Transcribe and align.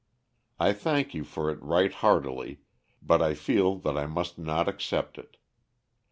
I 0.59 0.73
thank 0.73 1.13
you 1.13 1.23
for 1.23 1.51
it 1.51 1.61
right 1.61 1.93
heartily, 1.93 2.61
but 3.03 3.21
I 3.21 3.35
feel 3.35 3.75
that 3.81 3.95
I 3.99 4.07
must 4.07 4.39
not 4.39 4.67
accept 4.67 5.19
it. 5.19 5.37